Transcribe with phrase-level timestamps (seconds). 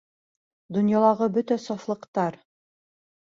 [0.77, 2.41] Донъялағы бөтә сафлыҡтар!..